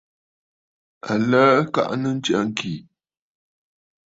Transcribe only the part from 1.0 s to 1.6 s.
Aləə